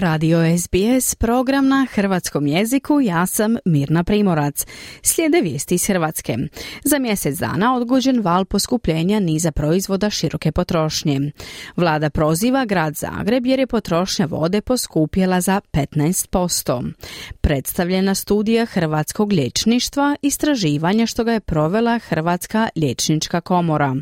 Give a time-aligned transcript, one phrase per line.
[0.00, 4.66] Radio SBS, program na hrvatskom jeziku, ja sam Mirna Primorac.
[5.02, 6.36] Slijede vijesti iz Hrvatske.
[6.84, 11.32] Za mjesec dana odgođen val poskupljenja niza proizvoda široke potrošnje.
[11.76, 16.92] Vlada proziva grad Zagreb jer je potrošnja vode poskupjela za 15%.
[17.40, 23.96] Predstavljena studija Hrvatskog liječništva, istraživanja što ga je provela Hrvatska liječnička komora.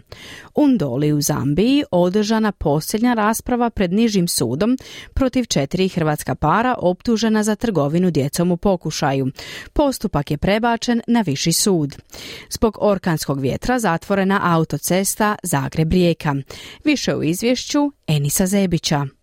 [0.54, 4.78] U Ndoli u Zambiji održana posljednja rasprava pred nižim sudom
[5.14, 9.30] protiv četiri hrvatska para optužena za trgovinu djecom u pokušaju.
[9.72, 11.96] Postupak je prebačen na viši sud.
[12.50, 16.42] Zbog orkanskog vjetra zatvorena autocesta Zagreb-Rijeka.
[16.84, 19.17] Više u izvješću Enisa Zebića.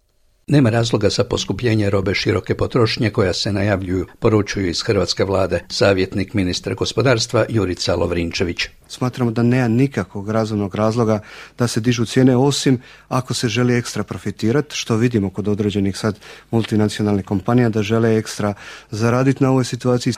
[0.48, 6.34] Nema razloga za poskupljenje robe široke potrošnje koja se najavljuju, poručuju iz hrvatske vlade savjetnik
[6.34, 8.68] ministra gospodarstva Jurica Lovrinčević.
[8.88, 11.20] Smatramo da nema nikakvog razumnog razloga
[11.58, 16.20] da se dižu cijene osim ako se želi ekstra profitirati, što vidimo kod određenih sad
[16.52, 18.54] multinacionalnih kompanija da žele ekstra
[18.92, 20.14] zaraditi na ovoj situaciji.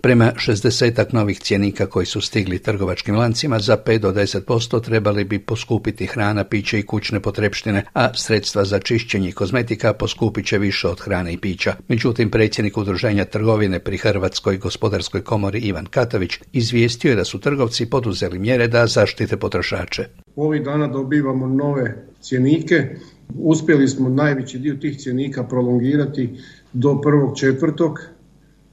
[0.00, 5.38] Prema 60 novih cjenika koji su stigli trgovačkim lancima za 5 do 10% trebali bi
[5.38, 9.32] poskupiti hrana, piće i kućne potrepštine, a sredstva za čišćenje i
[9.70, 11.74] kozmetika poskupit će više od hrane i pića.
[11.88, 17.86] Međutim, predsjednik udruženja trgovine pri Hrvatskoj gospodarskoj komori Ivan Katović izvijestio je da su trgovci
[17.86, 20.04] poduzeli mjere da zaštite potrošače.
[20.36, 22.96] Ovih dana dobivamo nove cjenike.
[23.34, 26.28] Uspjeli smo najveći dio tih cjenika prolongirati
[26.72, 28.00] do prvog četvrtog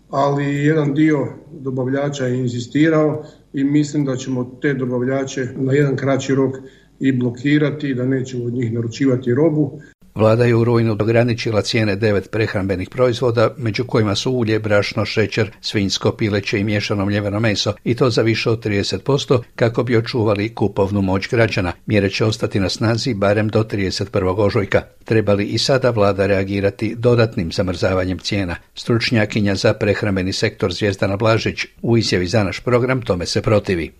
[0.09, 6.35] ali jedan dio dobavljača je inzistirao i mislim da ćemo te dobavljače na jedan kraći
[6.35, 6.55] rok
[6.99, 9.79] i blokirati, da nećemo od njih naručivati robu.
[10.17, 15.51] Vlada je u rujnu ograničila cijene devet prehrambenih proizvoda, među kojima su ulje, brašno, šećer,
[15.61, 20.55] svinjsko, pileće i miješano mljeveno meso, i to za više od 30%, kako bi očuvali
[20.55, 21.71] kupovnu moć građana.
[21.85, 24.45] Mjere će ostati na snazi barem do 31.
[24.45, 24.81] ožujka.
[25.05, 28.55] Trebali i sada vlada reagirati dodatnim zamrzavanjem cijena.
[28.73, 33.91] Stručnjakinja za prehrambeni sektor Zvijezdana Blažić u izjavi za naš program tome se protivi.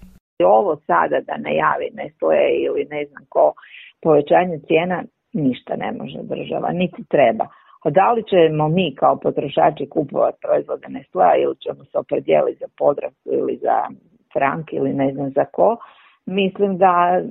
[0.44, 3.54] Ovo sada da najavi Nestle ili ne znam ko
[4.02, 5.04] povećanje cijena
[5.34, 7.48] ništa ne može država, niti treba.
[7.84, 12.68] A da li ćemo mi kao potrošači kupovati proizvode Nestlea ili ćemo se opredijeliti za
[12.78, 13.78] Podravku ili za
[14.34, 15.78] Frank ili ne znam za ko,
[16.26, 17.22] mislim da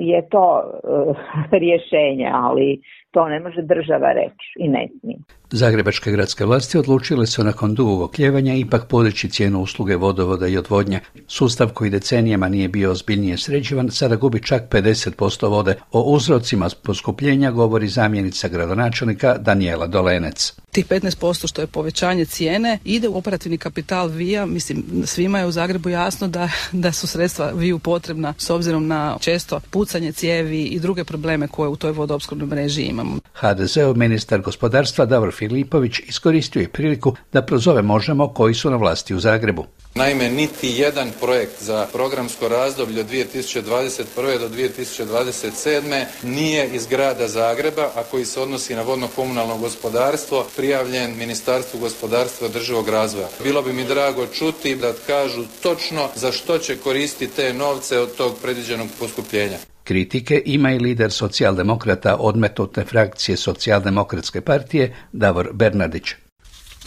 [0.00, 1.16] je to uh,
[1.62, 2.80] rješenje, ali
[3.10, 5.18] to ne može država reći i ne smije.
[5.50, 11.00] Zagrebačke gradske vlasti odlučile su nakon dugog okljevanja ipak podići cijenu usluge vodovoda i odvodnje.
[11.26, 15.74] Sustav koji decenijama nije bio ozbiljnije sređivan sada gubi čak 50% vode.
[15.92, 20.60] O uzrocima poskupljenja govori zamjenica gradonačelnika Daniela Dolenec.
[20.76, 24.46] Tih 15% što je povećanje cijene ide u operativni kapital VIA.
[24.46, 29.16] Mislim, svima je u Zagrebu jasno da, da su sredstva VIU potrebna s obzirom na
[29.20, 33.18] često pucanje cijevi i druge probleme koje u toj vodoopskrbnoj mreži imamo.
[33.34, 39.14] HDZ-ov ministar gospodarstva Davor Filipović iskoristio je priliku da prozove Možemo koji su na vlasti
[39.14, 39.64] u Zagrebu.
[39.96, 44.38] Naime, niti jedan projekt za programsko razdoblje od 2021.
[44.38, 46.04] do 2027.
[46.22, 52.88] nije iz grada Zagreba, a koji se odnosi na vodno-komunalno gospodarstvo, prijavljen Ministarstvu gospodarstva održivog
[52.88, 53.28] razvoja.
[53.42, 58.16] Bilo bi mi drago čuti da kažu točno za što će koristiti te novce od
[58.16, 59.58] tog predviđenog poskupljenja.
[59.84, 66.25] Kritike ima i lider socijaldemokrata odmetnute frakcije socijaldemokratske partije Davor Bernardić.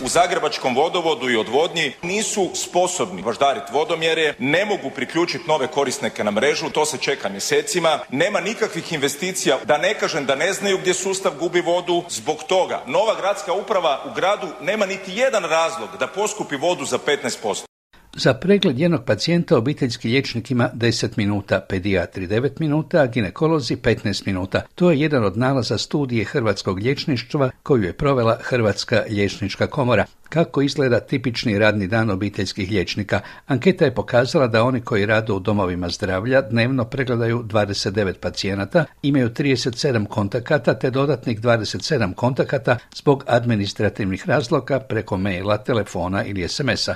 [0.03, 6.31] U Zagrebačkom vodovodu i odvodnji nisu sposobni baždariti vodomjere, ne mogu priključiti nove korisnike na
[6.31, 10.93] mrežu, to se čeka mjesecima, nema nikakvih investicija, da ne kažem da ne znaju gdje
[10.93, 16.07] sustav gubi vodu, zbog toga nova gradska uprava u gradu nema niti jedan razlog da
[16.07, 17.68] poskupi vodu za 15%.
[18.13, 24.27] Za pregled jednog pacijenta obiteljski liječnik ima 10 minuta, pedijatri 9 minuta, a ginekolozi 15
[24.27, 24.61] minuta.
[24.75, 30.05] To je jedan od nalaza studije hrvatskog liječništva koju je provela Hrvatska liječnička komora.
[30.29, 33.19] Kako izgleda tipični radni dan obiteljskih liječnika?
[33.47, 39.29] Anketa je pokazala da oni koji rade u domovima zdravlja dnevno pregledaju 29 pacijenata, imaju
[39.29, 46.95] 37 kontakata te dodatnih 27 kontakata zbog administrativnih razloga preko maila, telefona ili SMS-a.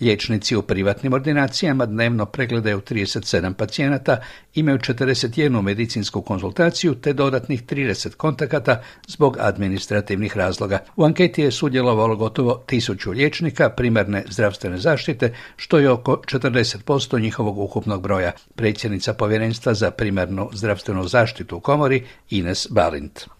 [0.00, 4.16] Liječnici u privatnim ordinacijama dnevno pregledaju 37 pacijenata,
[4.54, 10.78] imaju 41 medicinsku konzultaciju te dodatnih 30 kontakata zbog administrativnih razloga.
[10.96, 17.58] U anketi je sudjelovalo gotovo tisuću liječnika primarne zdravstvene zaštite, što je oko 40% njihovog
[17.58, 18.32] ukupnog broja.
[18.54, 23.39] Predsjednica povjerenstva za primarnu zdravstvenu zaštitu u komori Ines Balint.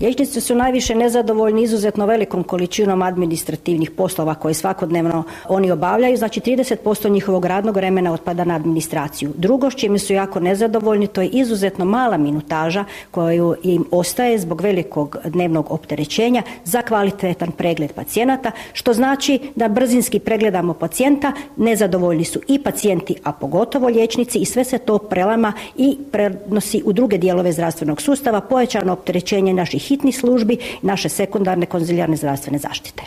[0.00, 7.10] Liječnici su najviše nezadovoljni izuzetno velikom količinom administrativnih poslova koje svakodnevno oni obavljaju, znači 30%
[7.10, 9.32] njihovog radnog vremena otpada na administraciju.
[9.36, 14.60] Drugo s čime su jako nezadovoljni to je izuzetno mala minutaža koju im ostaje zbog
[14.60, 22.40] velikog dnevnog opterećenja za kvalitetan pregled pacijenata, što znači da brzinski pregledamo pacijenta, nezadovoljni su
[22.48, 27.52] i pacijenti, a pogotovo liječnici i sve se to prelama i prenosi u druge dijelove
[27.52, 33.02] zdravstvenog sustava, pojačano opterećenje naših hitnih službi, naše sekundarne konzilijarne zdravstvene zaštite.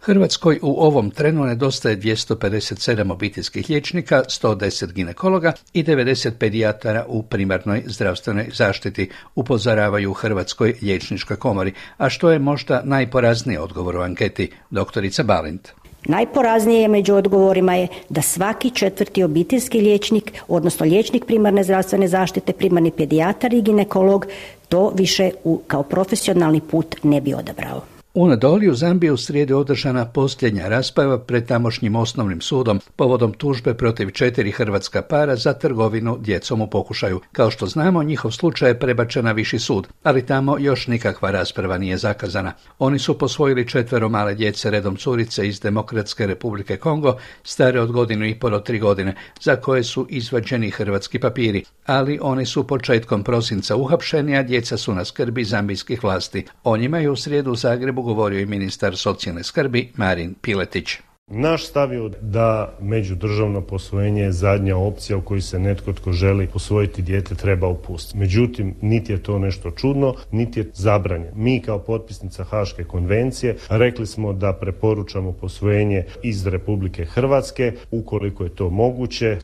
[0.00, 7.82] Hrvatskoj u ovom trenu nedostaje 257 obiteljskih liječnika, 110 ginekologa i 90 pedijatara u primarnoj
[7.86, 14.50] zdravstvenoj zaštiti, upozoravaju u Hrvatskoj liječničkoj komori, a što je možda najporazniji odgovor u anketi,
[14.70, 15.72] doktorica Balint.
[16.06, 22.90] Najporaznije među odgovorima je da svaki četvrti obiteljski liječnik, odnosno liječnik primarne zdravstvene zaštite, primarni
[22.90, 24.26] pedijatar i ginekolog
[24.74, 27.82] to više u, kao profesionalni put ne bi odabrao.
[28.16, 33.74] U Nadolju u Zambiji u srijedi održana posljednja rasprava pred tamošnjim osnovnim sudom povodom tužbe
[33.74, 37.20] protiv četiri hrvatska para za trgovinu djecom u pokušaju.
[37.32, 41.78] Kao što znamo, njihov slučaj je prebačen na viši sud, ali tamo još nikakva rasprava
[41.78, 42.52] nije zakazana.
[42.78, 48.26] Oni su posvojili četvero male djece redom curice iz Demokratske republike Kongo, stare od godinu
[48.26, 53.24] i pol do tri godine, za koje su izvađeni hrvatski papiri, ali oni su početkom
[53.24, 56.44] prosinca uhapšeni, a djeca su na skrbi zambijskih vlasti.
[56.64, 60.98] O njima je u srijedu u Zagrebu govorio i ministar socijalne skrbi Marin Piletić.
[61.30, 66.46] Naš stav je da međudržavno posvojenje je zadnja opcija u kojoj se netko tko želi
[66.46, 68.18] posvojiti dijete treba upustiti.
[68.18, 71.32] Međutim, niti je to nešto čudno, niti je zabranjen.
[71.34, 78.54] Mi kao potpisnica Haške konvencije rekli smo da preporučamo posvojenje iz Republike Hrvatske ukoliko je
[78.54, 79.38] to moguće.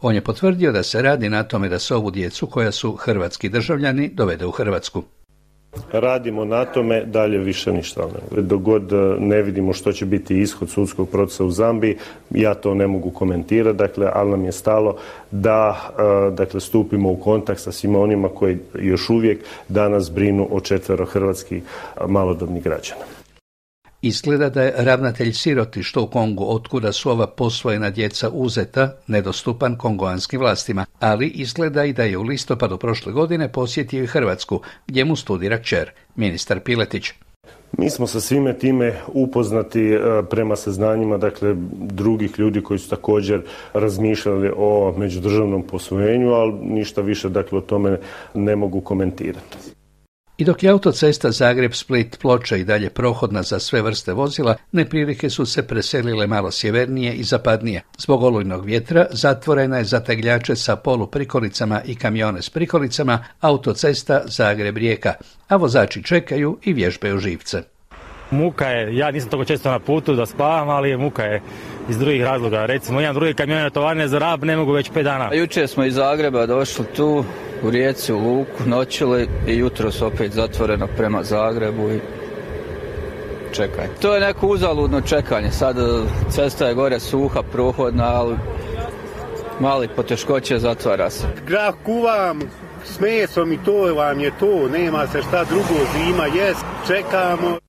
[0.00, 3.48] On je potvrdio da se radi na tome da se ovu djecu koja su hrvatski
[3.48, 5.02] državljani dovede u Hrvatsku.
[5.92, 8.08] Radimo na tome, dalje više ništa.
[8.36, 11.96] Dok god e, ne vidimo što će biti ishod sudskog procesa u Zambiji,
[12.30, 14.96] ja to ne mogu komentirati, dakle, ali nam je stalo
[15.30, 15.76] da
[16.28, 21.04] e, dakle, stupimo u kontakt sa svima onima koji još uvijek danas brinu o četvero
[21.04, 21.62] hrvatskih
[22.06, 23.17] malodobnih građana.
[24.02, 30.40] Izgleda da je ravnatelj sirotišta u Kongu, otkuda su ova posvojena djeca uzeta, nedostupan kongoanskim
[30.40, 35.16] vlastima, ali izgleda i da je u listopadu prošle godine posjetio i Hrvatsku, gdje mu
[35.16, 37.12] studira čer, ministar Piletić.
[37.78, 43.42] Mi smo sa svime time upoznati e, prema saznanjima dakle, drugih ljudi koji su također
[43.72, 47.98] razmišljali o međudržavnom posvojenju, ali ništa više dakle, o tome
[48.34, 49.77] ne mogu komentirati.
[50.38, 55.46] I dok je autocesta Zagreb-Split ploča i dalje prohodna za sve vrste vozila, neprilike su
[55.46, 57.82] se preselile malo sjevernije i zapadnije.
[57.98, 65.12] Zbog olujnog vjetra zatvorena je za tegljače sa poluprikolicama i kamione s prikolicama autocesta Zagreb-Rijeka,
[65.48, 67.62] a vozači čekaju i vježbaju živce.
[68.30, 71.42] Muka je, ja nisam toliko često na putu da spavam, ali muka je
[71.88, 72.66] iz drugih razloga.
[72.66, 75.34] Recimo, imam drugi kamion tovarne za rab, ne mogu već pet dana.
[75.34, 77.24] Jučer smo iz Zagreba došli tu,
[77.62, 82.00] u Rijeci, u Luku, noćili i jutro su opet zatvoreno prema Zagrebu i
[83.52, 83.86] čekaj.
[84.02, 85.50] To je neko uzaludno čekanje.
[85.50, 85.82] Sad e,
[86.30, 88.36] cesta je gore suha, prohodna, ali
[89.60, 91.26] mali poteškoće zatvara se.
[91.46, 92.40] Grah kuvam
[92.84, 97.67] s mesom i to vam je to, nema se šta drugo, zima jest, čekamo.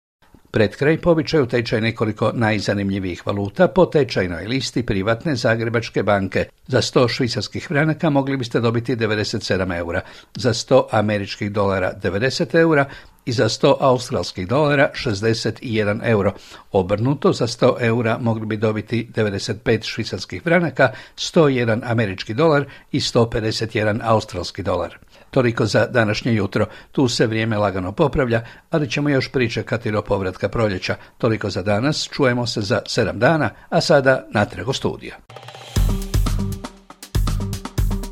[0.51, 6.45] Pred kraj povičaju tečaj nekoliko najzanimljivijih valuta po tečajnoj listi privatne Zagrebačke banke.
[6.67, 10.01] Za 100 švicarskih franaka mogli biste dobiti 97 eura,
[10.35, 12.85] za 100 američkih dolara 90 eura
[13.29, 16.33] i za 100 australskih dolara 61 euro.
[16.71, 23.99] Obrnuto za 100 eura mogli bi dobiti 95 švicarskih franaka, 101 američki dolar i 151
[24.03, 24.97] australski dolar.
[25.31, 26.65] Toliko za današnje jutro.
[26.91, 30.95] Tu se vrijeme lagano popravlja, ali ćemo još pričekati do povratka proljeća.
[31.17, 32.09] Toliko za danas.
[32.11, 35.15] Čujemo se za sedam dana, a sada natrag u studija.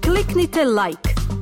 [0.05, 1.06] Kliknite like,